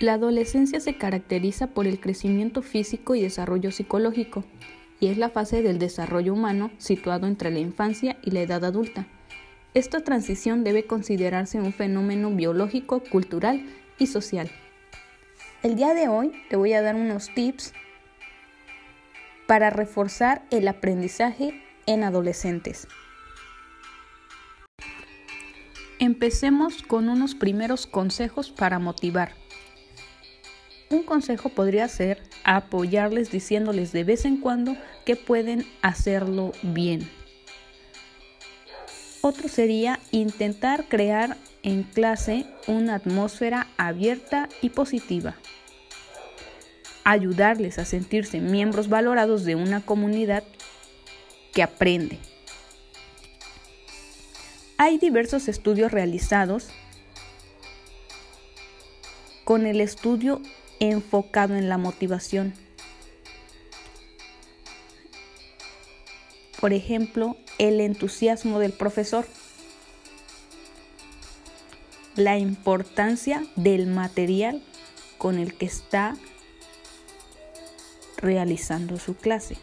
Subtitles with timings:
[0.00, 4.44] La adolescencia se caracteriza por el crecimiento físico y desarrollo psicológico,
[4.98, 9.06] y es la fase del desarrollo humano situado entre la infancia y la edad adulta.
[9.72, 13.66] Esta transición debe considerarse un fenómeno biológico, cultural
[13.98, 14.50] y social.
[15.62, 17.72] El día de hoy te voy a dar unos tips
[19.46, 22.88] para reforzar el aprendizaje en adolescentes.
[26.00, 29.32] Empecemos con unos primeros consejos para motivar.
[30.90, 37.08] Un consejo podría ser apoyarles diciéndoles de vez en cuando que pueden hacerlo bien.
[39.22, 45.34] Otro sería intentar crear en clase una atmósfera abierta y positiva.
[47.04, 50.44] Ayudarles a sentirse miembros valorados de una comunidad
[51.54, 52.18] que aprende.
[54.76, 56.68] Hay diversos estudios realizados
[59.44, 60.42] con el estudio
[60.90, 62.54] enfocado en la motivación.
[66.60, 69.26] Por ejemplo, el entusiasmo del profesor,
[72.16, 74.62] la importancia del material
[75.18, 76.16] con el que está
[78.16, 79.56] realizando su clase,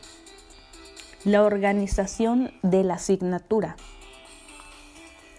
[1.23, 3.77] la organización de la asignatura,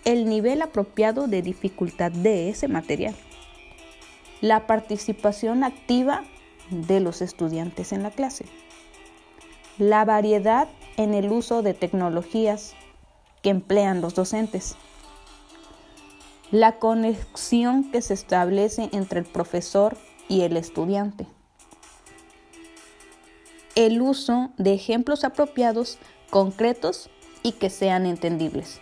[0.04, 3.14] el nivel apropiado de dificultad de ese material
[4.42, 6.24] la participación activa
[6.70, 8.44] de los estudiantes en la clase,
[9.78, 12.74] la variedad en el uso de tecnologías
[13.40, 14.74] que emplean los docentes,
[16.50, 19.96] la conexión que se establece entre el profesor
[20.28, 21.26] y el estudiante,
[23.76, 25.98] el uso de ejemplos apropiados,
[26.30, 27.10] concretos
[27.44, 28.80] y que sean entendibles.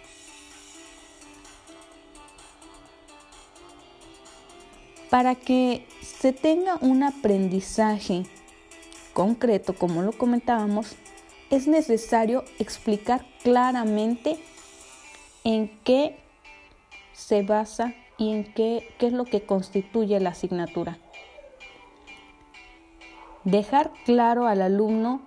[5.10, 8.22] Para que se tenga un aprendizaje
[9.12, 10.94] concreto, como lo comentábamos,
[11.50, 14.38] es necesario explicar claramente
[15.42, 16.16] en qué
[17.12, 20.98] se basa y en qué, qué es lo que constituye la asignatura.
[23.42, 25.22] Dejar claro al alumno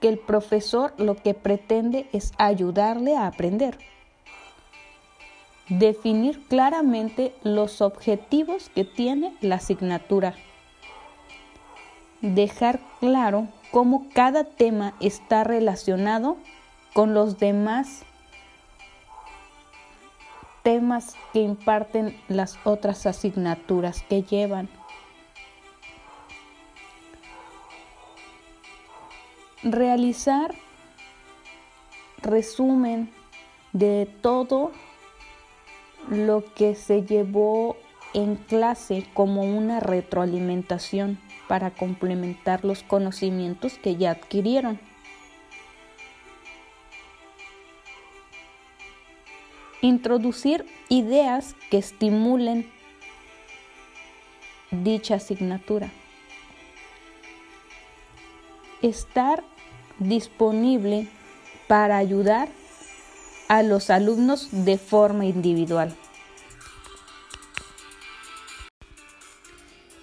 [0.00, 3.78] que el profesor lo que pretende es ayudarle a aprender
[5.68, 10.34] definir claramente los objetivos que tiene la asignatura,
[12.20, 16.36] dejar claro cómo cada tema está relacionado
[16.92, 18.04] con los demás
[20.62, 24.68] temas que imparten las otras asignaturas que llevan.
[29.62, 30.54] Realizar
[32.18, 33.12] resumen
[33.72, 34.72] de todo
[36.12, 37.76] lo que se llevó
[38.14, 41.18] en clase como una retroalimentación
[41.48, 44.78] para complementar los conocimientos que ya adquirieron.
[49.80, 52.70] Introducir ideas que estimulen
[54.70, 55.90] dicha asignatura.
[58.82, 59.42] Estar
[59.98, 61.08] disponible
[61.68, 62.48] para ayudar
[63.48, 65.94] a los alumnos de forma individual.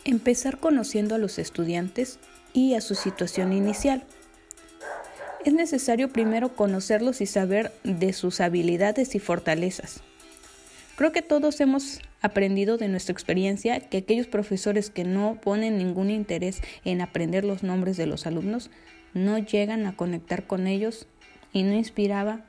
[0.09, 2.17] Empezar conociendo a los estudiantes
[2.51, 4.03] y a su situación inicial.
[5.45, 10.01] Es necesario primero conocerlos y saber de sus habilidades y fortalezas.
[10.95, 16.09] Creo que todos hemos aprendido de nuestra experiencia que aquellos profesores que no ponen ningún
[16.09, 18.71] interés en aprender los nombres de los alumnos
[19.13, 21.05] no llegan a conectar con ellos
[21.53, 22.47] y no inspiraba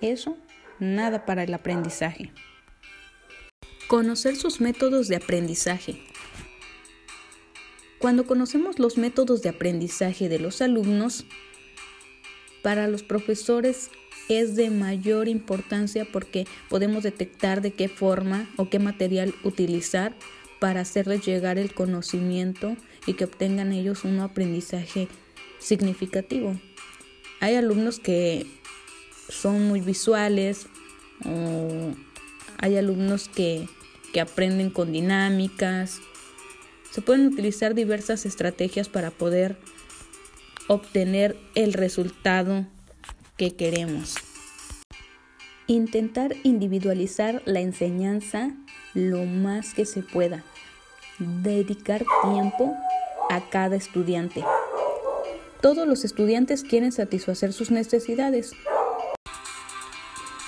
[0.00, 0.36] eso
[0.78, 2.30] nada para el aprendizaje.
[3.88, 6.11] Conocer sus métodos de aprendizaje.
[8.02, 11.24] Cuando conocemos los métodos de aprendizaje de los alumnos,
[12.60, 13.90] para los profesores
[14.28, 20.16] es de mayor importancia porque podemos detectar de qué forma o qué material utilizar
[20.58, 22.76] para hacerles llegar el conocimiento
[23.06, 25.06] y que obtengan ellos un aprendizaje
[25.60, 26.60] significativo.
[27.38, 28.48] Hay alumnos que
[29.28, 30.66] son muy visuales
[31.24, 31.94] o
[32.58, 33.68] hay alumnos que,
[34.12, 36.00] que aprenden con dinámicas.
[36.92, 39.56] Se pueden utilizar diversas estrategias para poder
[40.68, 42.66] obtener el resultado
[43.38, 44.16] que queremos.
[45.66, 48.50] Intentar individualizar la enseñanza
[48.92, 50.44] lo más que se pueda.
[51.18, 52.74] Dedicar tiempo
[53.30, 54.44] a cada estudiante.
[55.62, 58.52] Todos los estudiantes quieren satisfacer sus necesidades,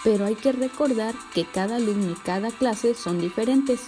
[0.03, 3.81] pero hay que recordar que cada alumno y cada clase son diferentes.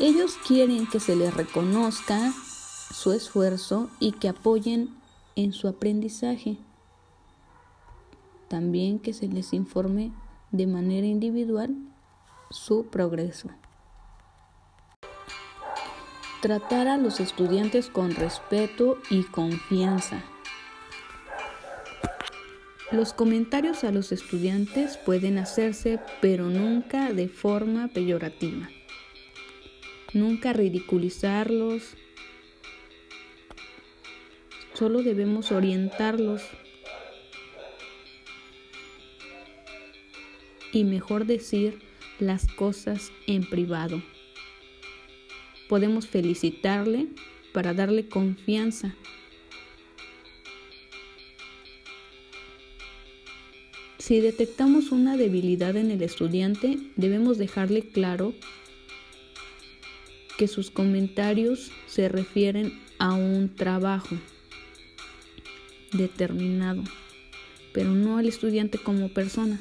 [0.00, 4.94] Ellos quieren que se les reconozca su esfuerzo y que apoyen
[5.34, 6.56] en su aprendizaje.
[8.46, 10.12] También que se les informe
[10.52, 11.76] de manera individual
[12.48, 13.48] su progreso.
[16.42, 20.22] Tratar a los estudiantes con respeto y confianza.
[22.92, 28.68] Los comentarios a los estudiantes pueden hacerse, pero nunca de forma peyorativa.
[30.12, 31.94] Nunca ridiculizarlos.
[34.74, 36.42] Solo debemos orientarlos
[40.72, 41.80] y mejor decir
[42.18, 44.02] las cosas en privado.
[45.68, 47.08] Podemos felicitarle
[47.52, 48.94] para darle confianza
[54.08, 58.32] Si detectamos una debilidad en el estudiante, debemos dejarle claro
[60.38, 64.16] que sus comentarios se refieren a un trabajo
[65.92, 66.84] determinado,
[67.74, 69.60] pero no al estudiante como persona.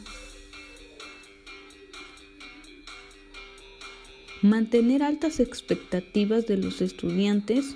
[4.44, 7.76] Mantener altas expectativas de los estudiantes,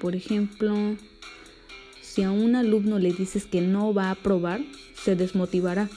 [0.00, 0.96] por ejemplo,
[2.00, 4.60] si a un alumno le dices que no va a aprobar,
[5.00, 5.88] se desmotivará.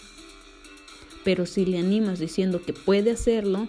[1.24, 3.68] Pero si le animas diciendo que puede hacerlo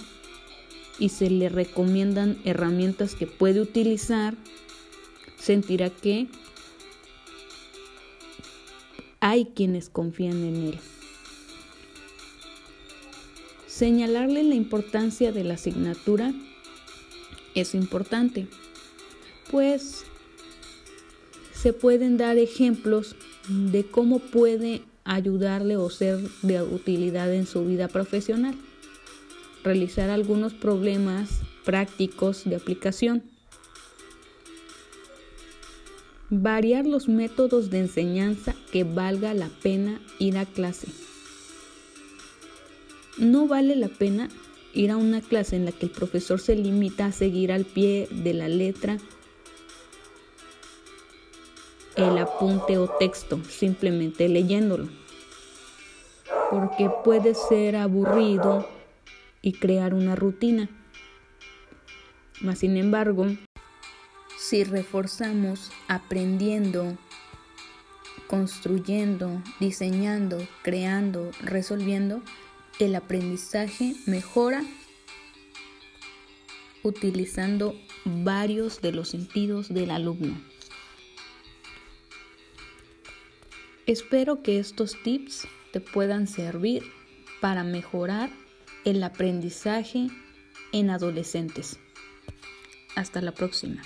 [0.98, 4.34] y se le recomiendan herramientas que puede utilizar,
[5.38, 6.28] sentirá que
[9.20, 10.78] hay quienes confían en él.
[13.66, 16.32] Señalarle la importancia de la asignatura
[17.54, 18.46] es importante,
[19.50, 20.04] pues
[21.52, 23.16] se pueden dar ejemplos
[23.48, 28.54] de cómo puede ayudarle o ser de utilidad en su vida profesional.
[29.66, 33.24] Realizar algunos problemas prácticos de aplicación.
[36.30, 40.86] Variar los métodos de enseñanza que valga la pena ir a clase.
[43.18, 44.28] No vale la pena
[44.72, 48.06] ir a una clase en la que el profesor se limita a seguir al pie
[48.12, 48.98] de la letra
[51.96, 54.86] el apunte o texto, simplemente leyéndolo.
[56.52, 58.75] Porque puede ser aburrido
[59.46, 60.68] y crear una rutina.
[62.40, 63.28] Mas sin embargo,
[64.36, 66.98] si reforzamos aprendiendo,
[68.26, 72.22] construyendo, diseñando, creando, resolviendo,
[72.80, 74.64] el aprendizaje mejora
[76.82, 80.42] utilizando varios de los sentidos del alumno.
[83.86, 86.82] Espero que estos tips te puedan servir
[87.40, 88.28] para mejorar
[88.86, 90.06] el aprendizaje
[90.72, 91.80] en adolescentes.
[92.94, 93.82] Hasta la próxima.